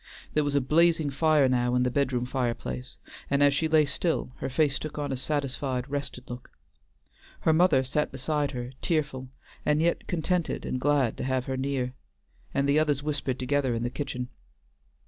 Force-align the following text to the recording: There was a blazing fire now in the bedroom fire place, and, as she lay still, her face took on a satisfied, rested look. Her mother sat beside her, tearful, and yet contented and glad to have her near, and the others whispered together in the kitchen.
There 0.33 0.43
was 0.43 0.55
a 0.55 0.61
blazing 0.61 1.11
fire 1.11 1.47
now 1.47 1.75
in 1.75 1.83
the 1.83 1.91
bedroom 1.91 2.25
fire 2.25 2.55
place, 2.55 2.97
and, 3.29 3.43
as 3.43 3.53
she 3.53 3.67
lay 3.67 3.85
still, 3.85 4.31
her 4.37 4.49
face 4.49 4.79
took 4.79 4.97
on 4.97 5.11
a 5.11 5.15
satisfied, 5.15 5.87
rested 5.91 6.27
look. 6.27 6.49
Her 7.41 7.53
mother 7.53 7.83
sat 7.83 8.11
beside 8.11 8.49
her, 8.49 8.71
tearful, 8.81 9.29
and 9.63 9.79
yet 9.79 10.07
contented 10.07 10.65
and 10.65 10.81
glad 10.81 11.17
to 11.17 11.23
have 11.23 11.45
her 11.45 11.55
near, 11.55 11.93
and 12.51 12.67
the 12.67 12.79
others 12.79 13.03
whispered 13.03 13.37
together 13.37 13.75
in 13.75 13.83
the 13.83 13.91
kitchen. 13.91 14.29